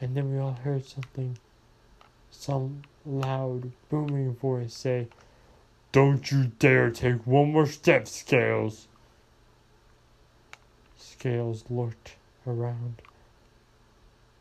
and 0.00 0.16
then 0.16 0.32
we 0.32 0.38
all 0.40 0.58
heard 0.64 0.84
something 0.84 1.38
some 2.32 2.82
loud, 3.06 3.70
booming 3.88 4.34
voice 4.34 4.74
say, 4.74 5.06
Don't 5.92 6.32
you 6.32 6.50
dare 6.58 6.90
take 6.90 7.24
one 7.26 7.52
more 7.52 7.66
step, 7.66 8.08
Scales. 8.08 8.88
Scales 10.96 11.64
looked 11.70 12.16
around. 12.46 13.00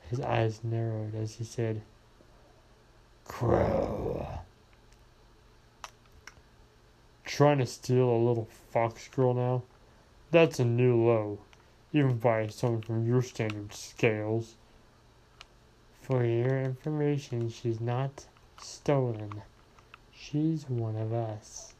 His 0.10 0.20
eyes 0.20 0.62
narrowed 0.64 1.14
as 1.14 1.36
he 1.36 1.44
said, 1.44 1.82
Crow. 3.26 4.40
Trying 7.24 7.60
to 7.60 7.66
steal 7.66 8.10
a 8.10 8.26
little 8.26 8.48
fox 8.72 9.08
girl 9.08 9.34
now? 9.34 9.64
That's 10.32 10.60
a 10.60 10.66
new 10.66 11.06
low, 11.06 11.40
even 11.94 12.18
by 12.18 12.48
someone 12.48 12.82
from 12.82 13.08
your 13.08 13.22
standard 13.22 13.74
scales. 13.74 14.56
For 16.02 16.26
your 16.26 16.60
information, 16.60 17.50
she's 17.50 17.80
not 17.80 18.26
stolen. 18.60 19.44
She's 20.12 20.68
one 20.68 20.96
of 20.96 21.14
us. 21.14 21.74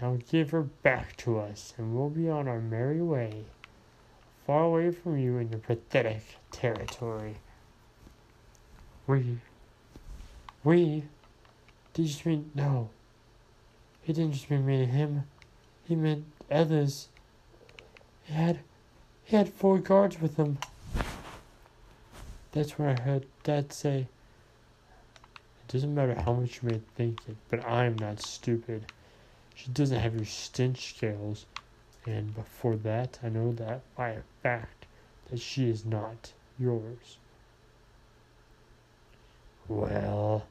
Now 0.00 0.18
give 0.28 0.50
her 0.50 0.62
back 0.62 1.16
to 1.18 1.38
us, 1.38 1.72
and 1.78 1.94
we'll 1.94 2.10
be 2.10 2.28
on 2.28 2.48
our 2.48 2.60
merry 2.60 3.00
way, 3.00 3.44
far 4.44 4.64
away 4.64 4.90
from 4.90 5.18
you 5.18 5.38
in 5.38 5.50
your 5.50 5.60
pathetic 5.60 6.22
territory. 6.50 7.36
We. 9.06 9.38
We? 10.64 11.04
Did 11.92 12.08
you 12.08 12.30
mean. 12.30 12.50
No. 12.54 12.90
He 14.02 14.12
didn't 14.12 14.32
just 14.32 14.50
mean 14.50 14.66
me 14.66 14.84
him. 14.84 15.24
He 15.84 15.94
meant 15.94 16.24
others. 16.50 17.08
He 18.24 18.34
had. 18.34 18.60
He 19.22 19.36
had 19.36 19.48
four 19.48 19.78
guards 19.78 20.20
with 20.20 20.36
him. 20.36 20.58
That's 22.54 22.78
when 22.78 22.88
I 22.88 23.00
heard 23.00 23.26
Dad 23.42 23.72
say, 23.72 24.06
It 25.26 25.72
doesn't 25.72 25.92
matter 25.92 26.14
how 26.14 26.34
much 26.34 26.62
you 26.62 26.68
may 26.68 26.80
think 26.94 27.18
it, 27.28 27.34
but 27.50 27.66
I'm 27.66 27.96
not 27.98 28.20
stupid. 28.20 28.92
She 29.56 29.70
doesn't 29.72 29.98
have 29.98 30.14
your 30.14 30.24
stench 30.24 30.94
scales, 30.94 31.46
and 32.06 32.32
before 32.32 32.76
that, 32.76 33.18
I 33.24 33.28
know 33.28 33.50
that 33.54 33.80
by 33.96 34.10
a 34.10 34.20
fact 34.44 34.86
that 35.32 35.40
she 35.40 35.68
is 35.68 35.84
not 35.84 36.32
yours. 36.56 37.16
Well, 39.66 40.46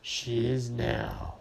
she 0.00 0.50
is 0.50 0.70
now. 0.70 1.36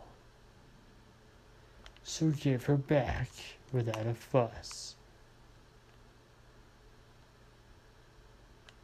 So 2.03 2.29
give 2.29 2.65
her 2.65 2.77
back 2.77 3.29
without 3.73 4.05
a 4.05 4.13
fuss. 4.13 4.93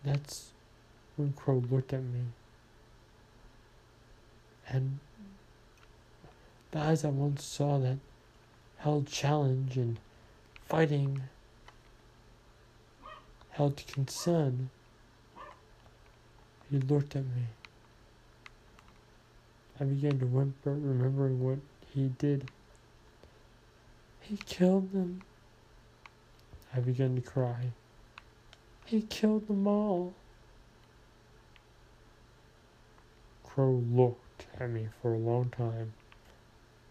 That's 0.08 0.52
when 1.17 1.34
Crow 1.34 1.62
looked 1.70 1.91
at 1.91 2.02
me. 2.02 2.22
And 4.70 5.00
the 6.72 6.80
eyes 6.80 7.04
I 7.04 7.10
once 7.10 7.43
saw 7.43 7.78
that 7.80 7.98
held 8.78 9.08
challenge 9.08 9.76
and 9.76 10.00
fighting, 10.65 11.24
held 13.50 13.86
concern, 13.88 14.70
he 16.72 16.80
looked 16.80 17.17
at 17.17 17.24
me. 17.24 17.48
I 19.78 19.84
began 19.84 20.20
to 20.20 20.26
whimper, 20.26 20.72
remembering 20.72 21.43
what 21.43 21.60
he 21.93 22.08
did. 22.17 22.50
He 24.22 24.38
killed 24.38 24.93
them. 24.93 25.22
I 26.74 26.80
began 26.80 27.15
to 27.15 27.22
cry. 27.22 27.72
He 28.88 29.02
killed 29.02 29.50
them 29.50 29.67
all. 29.67 30.13
Crow 33.43 33.84
looked 33.91 34.45
at 34.58 34.69
me 34.69 34.88
for 35.02 35.13
a 35.13 35.17
long 35.17 35.50
time, 35.50 35.91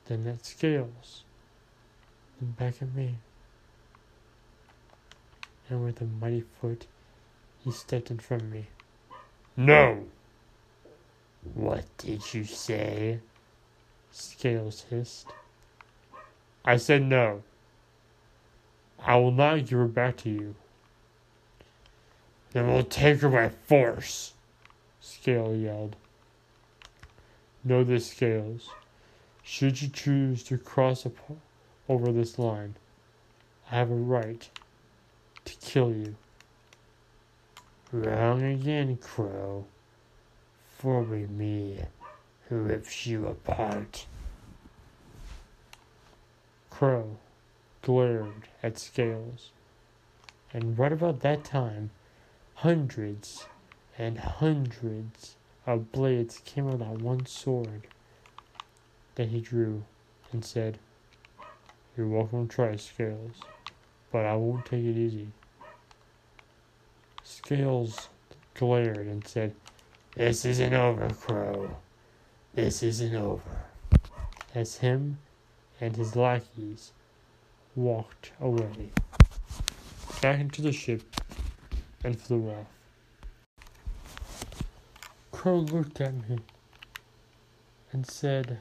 then 0.05 0.27
at 0.27 0.45
Scales, 0.45 1.25
then 2.39 2.51
back 2.51 2.83
at 2.83 2.95
me. 2.95 3.15
And 5.71 5.87
with 5.87 6.03
a 6.03 6.05
mighty 6.05 6.45
foot, 6.61 6.87
he 7.65 7.73
stepped 7.73 8.11
in 8.11 8.19
front 8.19 8.43
of 8.43 8.53
me. 8.53 8.67
No! 9.57 10.05
What 11.55 11.85
did 11.97 12.35
you 12.35 12.45
say? 12.45 13.21
Scales 14.11 14.85
hissed. 14.91 15.29
I 16.63 16.77
said 16.77 17.05
no. 17.05 17.43
I 18.99 19.17
will 19.17 19.31
not 19.31 19.61
give 19.61 19.79
her 19.79 19.87
back 19.87 20.19
to 20.19 20.29
you. 20.29 20.55
Then 22.57 22.69
we'll 22.69 22.85
take 22.85 23.21
her 23.21 23.29
by 23.29 23.51
force, 23.51 24.33
Scale 25.03 25.55
yelled. 25.55 25.95
Know 27.63 27.85
this, 27.85 28.13
Scales. 28.13 28.71
Should 29.43 29.83
you 29.83 29.89
choose 29.89 30.43
to 30.45 30.57
cross 30.57 31.07
over 31.87 32.13
this 32.13 32.39
line, 32.39 32.77
I 33.71 33.75
have 33.75 33.91
a 33.91 33.95
right 33.95 34.49
to 35.45 35.55
kill 35.57 35.93
you. 35.93 36.17
Wrong 37.93 38.43
again, 38.43 38.97
Crow. 39.03 39.67
For 40.79 41.05
me 41.05 41.81
who 42.49 42.57
rips 42.57 43.07
you 43.07 43.27
apart. 43.27 44.07
Crow 46.71 47.19
glared 47.83 48.49
at 48.63 48.79
Scales, 48.79 49.51
and 50.55 50.79
right 50.79 50.93
about 50.93 51.21
that 51.21 51.45
time, 51.45 51.91
Hundreds 52.61 53.47
and 53.99 54.17
hundreds 54.19 55.37
of 55.67 55.93
blades 55.93 56.41
came 56.47 56.67
out 56.67 56.75
of 56.75 56.79
that 56.79 57.03
one 57.03 57.27
sword 57.27 57.87
that 59.17 59.29
he 59.29 59.41
drew 59.41 59.85
and 60.33 60.43
said, 60.43 60.79
You're 61.97 62.09
welcome 62.09 62.49
to 62.49 62.55
try, 62.55 62.77
Scales, 62.77 63.37
but 64.11 64.25
I 64.25 64.35
won't 64.37 64.65
take 64.65 64.85
it 64.85 64.97
easy. 64.97 65.29
Scales 67.23 68.09
glared 68.55 69.07
and 69.07 69.27
said, 69.29 69.55
This 70.15 70.47
isn't 70.47 70.73
over, 70.73 71.11
Crow. 71.11 71.77
This 72.55 72.83
isn't 72.83 73.15
over. 73.15 73.65
As 74.55 74.79
him 74.79 75.19
and 75.79 75.95
his 75.95 76.17
lackeys 76.17 76.93
walked 77.75 78.33
away 78.41 78.93
back 80.23 80.41
into 80.41 80.63
the 80.63 80.73
ship 80.73 81.03
and 82.07 82.21
flew 82.21 82.49
off. 82.51 82.67
Crow 85.33 85.57
looked 85.57 86.01
at 86.01 86.15
me 86.15 86.39
and 87.91 88.07
said, 88.07 88.61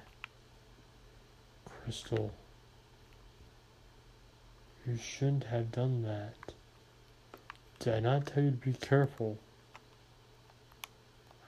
Krystal, 1.69 2.31
you 4.87 4.97
shouldn't 4.97 5.43
have 5.43 5.71
done 5.71 6.01
that. 6.01 6.53
Did 7.77 7.93
I 7.93 7.99
not 7.99 8.25
tell 8.25 8.41
you 8.41 8.49
to 8.49 8.57
be 8.57 8.73
careful? 8.73 9.37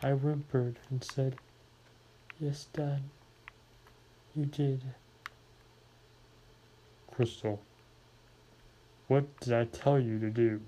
I 0.03 0.11
whimpered 0.11 0.75
and 0.91 1.03
said, 1.03 1.37
Yes, 2.39 2.67
Dad, 2.73 3.01
you 4.35 4.45
did. 4.45 4.83
Krystal, 7.11 7.57
what 9.07 9.39
did 9.39 9.53
I 9.53 9.65
tell 9.65 9.99
you 9.99 10.19
to 10.19 10.29
do? 10.29 10.61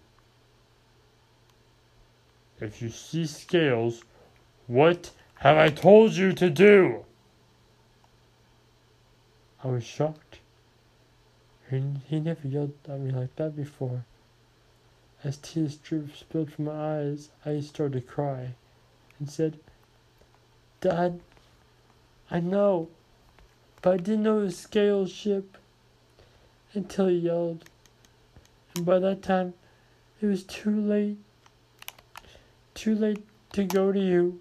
If 2.61 2.81
you 2.81 2.89
see 2.89 3.25
scales, 3.25 4.03
what 4.67 5.11
have 5.35 5.57
I 5.57 5.69
told 5.69 6.13
you 6.13 6.33
to 6.33 6.49
do? 6.49 7.05
I 9.63 9.67
was 9.67 9.83
shocked. 9.83 10.39
He, 11.69 11.83
he 12.05 12.19
never 12.19 12.47
yelled 12.47 12.73
at 12.87 12.99
me 12.99 13.11
like 13.11 13.35
that 13.35 13.55
before. 13.55 14.03
As 15.23 15.37
tears 15.37 15.75
dripped 15.75 16.17
spilled 16.17 16.51
from 16.51 16.65
my 16.65 16.99
eyes, 16.99 17.29
I 17.45 17.59
started 17.59 17.93
to 17.93 18.01
cry 18.01 18.55
and 19.19 19.29
said, 19.29 19.59
Dad, 20.81 21.19
I 22.31 22.39
know, 22.39 22.87
but 23.81 23.93
I 23.93 23.97
didn't 23.97 24.23
know 24.23 24.39
the 24.39 24.45
was 24.45 24.57
Scale's 24.57 25.11
ship 25.11 25.57
until 26.73 27.07
he 27.07 27.17
yelled. 27.17 27.65
And 28.75 28.85
by 28.85 28.99
that 28.99 29.21
time, 29.21 29.53
it 30.21 30.25
was 30.25 30.43
too 30.43 30.79
late. 30.79 31.17
Too 32.79 32.95
late 32.95 33.25
to 33.51 33.65
go 33.65 33.91
to 33.91 33.99
you. 33.99 34.39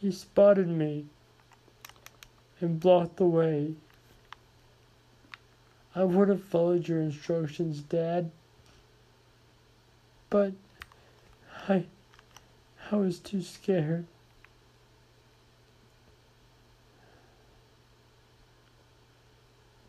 He 0.00 0.12
spotted 0.12 0.68
me 0.68 1.06
and 2.60 2.78
blocked 2.78 3.16
the 3.16 3.24
way. 3.24 3.74
I 5.96 6.04
would 6.04 6.28
have 6.28 6.44
followed 6.44 6.86
your 6.86 7.00
instructions, 7.00 7.80
Dad. 7.80 8.30
But 10.30 10.52
I 11.68 11.86
I 12.92 12.94
was 12.94 13.18
too 13.18 13.42
scared. 13.42 14.06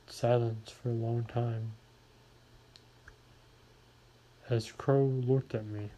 Silence 0.08 0.72
for 0.72 0.90
a 0.90 0.94
long 0.94 1.26
time. 1.26 1.74
As 4.50 4.72
Crow 4.72 5.06
looked 5.06 5.54
at 5.54 5.68
me. 5.68 5.92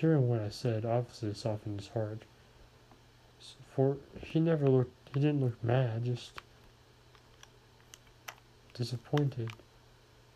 Hearing 0.00 0.30
what 0.30 0.40
I 0.40 0.48
said 0.48 0.86
obviously 0.86 1.34
softened 1.34 1.78
his 1.78 1.90
heart. 1.90 2.22
For 3.76 3.98
he 4.16 4.40
never 4.40 4.66
looked, 4.66 5.10
he 5.12 5.20
didn't 5.20 5.42
look 5.42 5.62
mad, 5.62 6.06
just 6.06 6.40
disappointed. 8.72 9.50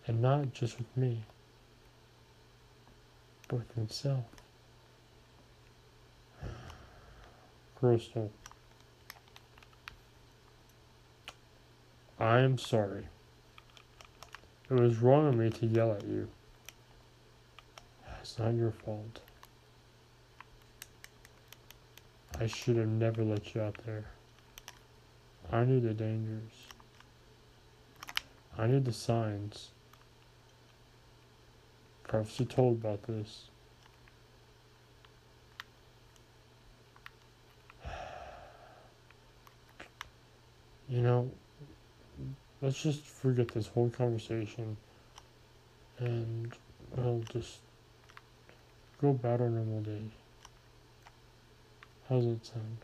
And 0.06 0.20
not 0.20 0.52
just 0.52 0.76
with 0.76 0.94
me, 0.94 1.22
but 3.48 3.60
with 3.60 3.74
himself. 3.74 4.26
Krystal. 7.80 8.28
I 12.20 12.40
am 12.40 12.58
sorry. 12.58 13.06
It 14.68 14.74
was 14.74 14.98
wrong 14.98 15.26
of 15.26 15.36
me 15.36 15.48
to 15.48 15.64
yell 15.64 15.92
at 15.92 16.04
you. 16.04 16.28
It's 18.20 18.38
not 18.38 18.52
your 18.52 18.70
fault. 18.70 19.20
I 22.40 22.46
should 22.46 22.76
have 22.76 22.88
never 22.88 23.22
let 23.22 23.54
you 23.54 23.60
out 23.60 23.76
there. 23.86 24.04
I 25.52 25.64
knew 25.64 25.80
the 25.80 25.94
dangers. 25.94 26.50
I 28.58 28.66
knew 28.66 28.80
the 28.80 28.92
signs. 28.92 29.70
Prophecy 32.02 32.44
told 32.44 32.78
about 32.78 33.02
this. 33.04 33.44
You 40.88 41.00
know, 41.00 41.30
let's 42.60 42.82
just 42.82 43.00
forget 43.04 43.48
this 43.48 43.68
whole 43.68 43.90
conversation 43.90 44.76
and 45.98 46.52
we'll 46.96 47.22
just 47.32 47.58
go 49.00 49.10
about 49.10 49.40
our 49.40 49.48
normal 49.48 49.80
day. 49.80 50.02
How's 52.08 52.26
it 52.26 52.44
sound? 52.44 52.78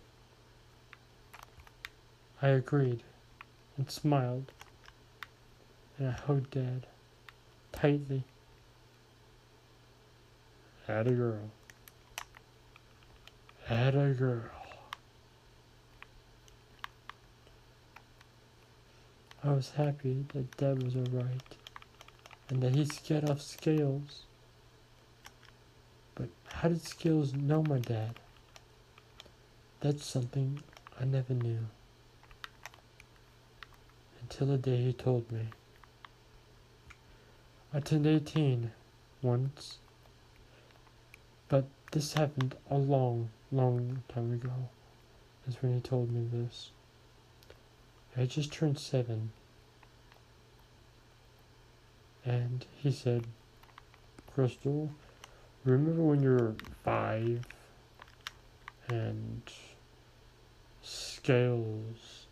I 2.40 2.48
agreed 2.48 3.02
and 3.76 3.90
smiled, 3.90 4.52
and 5.98 6.08
I 6.08 6.12
hugged 6.12 6.52
Dad 6.52 6.86
tightly. 7.72 8.24
Had 10.86 11.06
a 11.06 11.12
girl. 11.12 11.50
Had 13.66 13.94
a 13.94 14.14
girl. 14.14 14.50
I 19.42 19.52
was 19.52 19.70
happy 19.70 20.24
that 20.34 20.56
Dad 20.56 20.82
was 20.82 20.96
alright 20.96 21.56
and 22.50 22.62
that 22.62 22.74
he 22.74 22.84
scared 22.84 23.30
off 23.30 23.40
Scales. 23.40 24.22
But 26.14 26.28
how 26.46 26.68
did 26.68 26.82
Scales 26.82 27.32
know 27.32 27.62
my 27.62 27.78
dad? 27.78 28.18
That's 29.80 30.04
something 30.04 30.62
I 31.00 31.06
never 31.06 31.32
knew. 31.32 31.66
Until 34.20 34.48
the 34.48 34.58
day 34.58 34.76
he 34.76 34.92
told 34.92 35.32
me. 35.32 35.46
I 37.72 37.80
turned 37.80 38.06
18 38.06 38.72
once, 39.22 39.78
but 41.48 41.64
this 41.92 42.12
happened 42.12 42.56
a 42.70 42.76
long, 42.76 43.30
long 43.50 44.02
time 44.08 44.34
ago, 44.34 44.68
is 45.48 45.56
when 45.62 45.74
he 45.74 45.80
told 45.80 46.12
me 46.12 46.28
this. 46.30 46.72
I 48.18 48.26
just 48.26 48.52
turned 48.52 48.78
seven. 48.78 49.32
And 52.22 52.66
he 52.76 52.92
said, 52.92 53.24
Krystal, 54.36 54.90
remember 55.64 56.02
when 56.02 56.22
you 56.22 56.32
were 56.32 56.54
five 56.84 57.46
and 58.90 59.42
Scales 61.22 62.26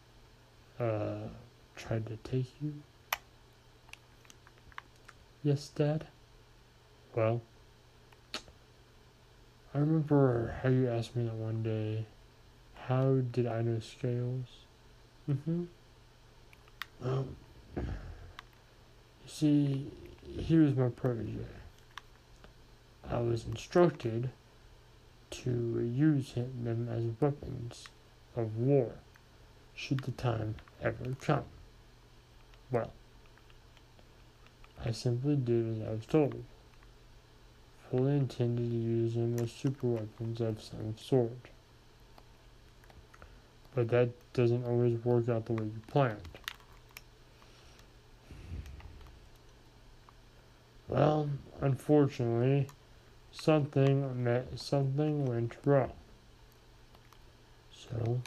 uh, 0.81 1.29
tried 1.77 2.07
to 2.07 2.17
take 2.25 2.51
you? 2.63 2.73
Yes, 5.43 5.69
Dad? 5.69 6.07
Well, 7.15 7.43
I 9.75 9.79
remember 9.79 10.55
how 10.63 10.71
you 10.71 10.89
asked 10.89 11.15
me 11.15 11.25
that 11.25 11.35
one 11.35 11.63
day. 11.63 12.07
How 12.87 13.17
did 13.31 13.47
I 13.47 13.61
know 13.61 13.79
Scales? 13.81 14.65
Mm-hmm. 15.31 15.65
Well, 17.05 17.27
you 17.77 17.85
see, 19.27 19.91
he 20.39 20.57
was 20.57 20.75
my 20.75 20.89
protege. 20.89 21.45
I 23.07 23.19
was 23.21 23.45
instructed 23.45 24.31
to 25.31 25.93
use 25.95 26.33
him, 26.33 26.65
them 26.65 26.89
as 26.91 27.05
weapons 27.21 27.89
of 28.39 28.57
war, 28.57 28.93
should 29.75 30.01
the 30.01 30.13
time 30.13 30.55
ever 30.83 31.15
come. 31.21 31.45
Well, 32.71 32.93
I 34.85 34.93
simply 34.93 35.37
did 35.37 35.83
as 35.83 35.87
I 35.87 35.91
was 35.91 36.07
told, 36.07 36.43
fully 37.91 38.17
intended 38.17 38.71
to 38.71 38.77
use 38.77 39.15
them 39.15 39.39
as 39.41 39.53
super 39.53 39.87
weapons 39.87 40.41
of 40.41 40.63
some 40.63 40.97
sort 40.99 41.51
but 43.79 43.91
that 43.91 44.11
doesn't 44.33 44.65
always 44.65 44.99
work 45.05 45.29
out 45.29 45.47
the 45.47 45.53
way 45.53 45.63
you 45.63 45.81
planned. 45.87 46.19
Well, 50.89 51.31
unfortunately, 51.61 52.67
something 53.31 54.25
met, 54.25 54.59
something 54.59 55.27
went 55.27 55.57
wrong. 55.65 55.93
So, 57.79 58.21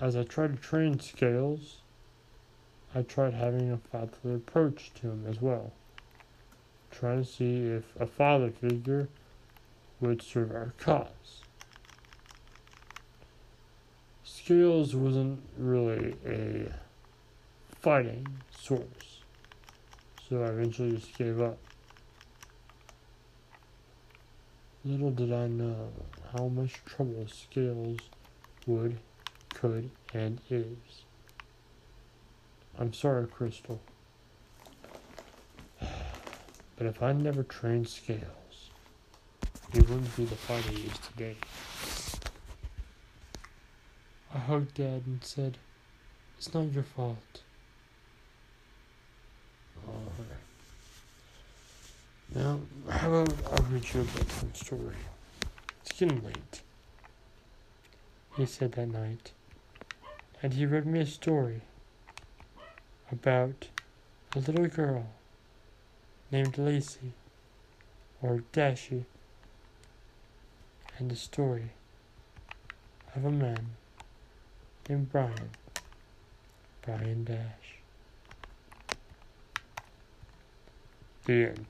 as 0.00 0.16
I 0.16 0.24
tried 0.24 0.56
to 0.56 0.60
train 0.60 0.98
scales, 0.98 1.76
I 2.94 3.02
tried 3.02 3.34
having 3.34 3.70
a 3.70 3.76
fatherly 3.76 4.34
approach 4.34 4.92
to 4.96 5.10
him 5.10 5.26
as 5.28 5.40
well, 5.40 5.72
trying 6.90 7.24
to 7.24 7.30
see 7.30 7.66
if 7.66 7.84
a 8.00 8.06
father 8.06 8.50
figure 8.50 9.08
would 10.00 10.22
serve 10.22 10.50
our 10.50 10.72
cause. 10.78 11.42
Scales 14.24 14.94
wasn't 14.94 15.40
really 15.56 16.16
a 16.26 16.72
fighting 17.80 18.26
source, 18.50 19.22
so 20.28 20.42
I 20.42 20.48
eventually 20.48 20.96
just 20.96 21.16
gave 21.16 21.40
up. 21.40 21.58
Little 24.84 25.12
did 25.12 25.32
I 25.32 25.46
know 25.46 25.88
how 26.36 26.48
much 26.48 26.84
trouble 26.84 27.26
Scales 27.28 27.98
would, 28.66 28.98
could, 29.50 29.88
and 30.12 30.40
is. 30.50 31.04
I'm 32.78 32.92
sorry, 32.92 33.26
Krystal. 33.26 33.78
But 36.76 36.88
if 36.88 37.00
I 37.04 37.12
never 37.12 37.44
trained 37.44 37.88
Scales, 37.88 38.70
he 39.72 39.78
wouldn't 39.78 40.16
be 40.16 40.24
the 40.24 40.34
fighter 40.34 40.70
he 40.70 40.88
is 40.88 40.98
today. 40.98 41.36
I 44.34 44.38
hugged 44.38 44.74
Dad 44.74 45.02
and 45.06 45.22
said, 45.22 45.56
It's 46.36 46.52
not 46.52 46.72
your 46.72 46.82
fault. 46.82 47.42
Oh, 49.86 49.92
Alright. 49.92 50.44
Now, 52.34 52.60
how 52.90 53.14
about 53.14 53.32
I 53.52 53.72
read 53.72 53.84
you 53.94 54.00
a 54.00 54.04
bedtime 54.04 54.54
story? 54.54 54.96
Getting 55.96 56.24
late. 56.24 56.62
He 58.36 58.46
said 58.46 58.72
that 58.72 58.88
night. 58.88 59.30
And 60.42 60.54
he 60.54 60.66
read 60.66 60.86
me 60.86 61.00
a 61.00 61.06
story 61.06 61.60
about 63.12 63.68
a 64.34 64.40
little 64.40 64.66
girl 64.66 65.06
named 66.32 66.58
Lacey 66.58 67.12
or 68.20 68.42
Dashie 68.52 69.04
and 70.98 71.10
the 71.10 71.16
story 71.16 71.70
of 73.14 73.24
a 73.24 73.30
man 73.30 73.70
named 74.88 75.12
Brian. 75.12 75.50
Brian 76.82 77.22
Dash. 77.22 77.78
The 81.24 81.46
end. 81.46 81.66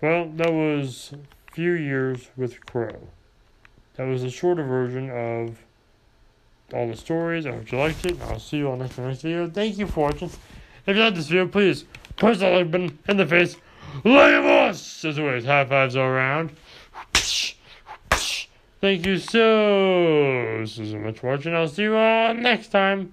Well, 0.00 0.30
that 0.36 0.52
was 0.52 1.12
Few 1.50 1.72
Years 1.72 2.28
with 2.36 2.64
Crow. 2.66 3.08
That 3.96 4.04
was 4.04 4.22
a 4.22 4.30
shorter 4.30 4.62
version 4.62 5.10
of 5.10 5.58
all 6.72 6.88
the 6.88 6.96
stories. 6.96 7.46
I 7.46 7.52
hope 7.52 7.70
you 7.72 7.78
liked 7.78 8.06
it. 8.06 8.20
I'll 8.22 8.38
see 8.38 8.58
you 8.58 8.68
all 8.68 8.76
next 8.76 8.98
next 8.98 9.22
video. 9.22 9.48
Thank 9.48 9.78
you 9.78 9.86
for 9.86 10.06
watching. 10.06 10.30
If 10.86 10.96
you 10.96 11.02
like 11.02 11.14
this 11.14 11.26
video, 11.26 11.48
please 11.48 11.84
push 12.16 12.38
the 12.38 12.50
like 12.50 12.70
button 12.70 12.98
in 13.08 13.16
the 13.16 13.26
face. 13.26 13.56
Like 14.04 14.34
us! 14.34 15.04
As 15.04 15.18
always, 15.18 15.44
high 15.44 15.64
fives 15.64 15.96
all 15.96 16.04
around. 16.04 16.52
Thank 18.80 19.04
you 19.04 19.18
so, 19.18 20.64
so, 20.64 20.82
much 20.98 21.18
for 21.18 21.26
watching. 21.26 21.54
I'll 21.54 21.68
see 21.68 21.82
you 21.82 21.96
all 21.96 22.32
next 22.32 22.68
time. 22.68 23.12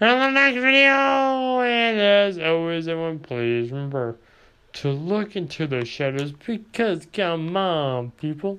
On 0.00 0.18
the 0.18 0.30
next 0.30 0.56
video. 0.56 1.60
And 1.60 1.98
as 1.98 2.38
always, 2.38 2.88
everyone, 2.88 3.20
please 3.20 3.70
remember 3.70 4.18
to 4.74 4.90
look 4.90 5.36
into 5.36 5.66
the 5.66 5.84
shadows 5.84 6.32
because, 6.32 7.06
come 7.12 7.56
on, 7.56 8.10
people, 8.12 8.58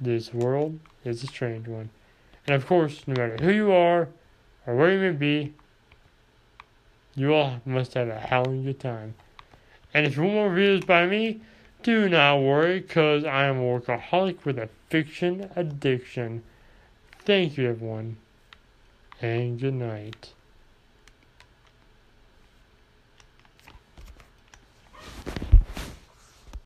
this 0.00 0.32
world 0.32 0.78
is 1.04 1.22
a 1.22 1.26
strange 1.26 1.68
one. 1.68 1.90
And 2.46 2.56
of 2.56 2.66
course, 2.66 3.02
no 3.06 3.14
matter 3.14 3.36
who 3.40 3.52
you 3.52 3.72
are 3.72 4.08
or 4.66 4.76
where 4.76 4.92
you 4.92 5.00
may 5.00 5.10
be, 5.10 5.52
you 7.14 7.34
all 7.34 7.60
must 7.66 7.94
have 7.94 8.08
a 8.08 8.18
howling 8.18 8.64
good 8.64 8.80
time. 8.80 9.14
And 9.92 10.06
if 10.06 10.16
you 10.16 10.22
want 10.22 10.34
more 10.34 10.50
videos 10.50 10.86
by 10.86 11.06
me, 11.06 11.40
do 11.82 12.08
not 12.08 12.38
worry, 12.38 12.80
because 12.80 13.24
I 13.24 13.44
am 13.44 13.58
a 13.58 13.62
workaholic 13.62 14.44
with 14.44 14.58
a 14.58 14.68
fiction 14.88 15.50
addiction. 15.56 16.44
Thank 17.24 17.58
you, 17.58 17.68
everyone, 17.68 18.16
and 19.20 19.60
good 19.60 19.74
night. 19.74 20.32